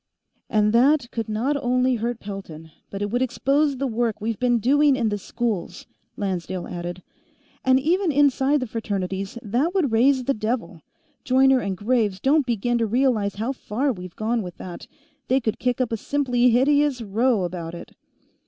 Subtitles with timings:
[0.49, 4.57] "And that could not only hurt Pelton, but it would expose the work we've been
[4.57, 5.85] doing in the schools,"
[6.17, 7.03] Lancedale added.
[7.63, 10.81] "And even inside the Fraternities, that would raise the devil.
[11.23, 14.87] Joyner and Graves don't begin to realize how far we've gone with that.
[15.27, 17.95] They could kick up a simply hideous row about it!"